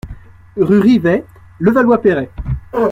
[0.57, 1.23] Rue Rivay,
[1.59, 2.31] Levallois-Perret